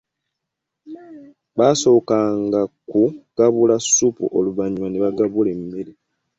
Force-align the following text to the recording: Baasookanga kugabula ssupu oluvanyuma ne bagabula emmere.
Baasookanga 1.57 2.61
kugabula 2.89 3.75
ssupu 3.83 4.23
oluvanyuma 4.37 4.87
ne 4.89 5.01
bagabula 5.03 5.49
emmere. 5.55 5.93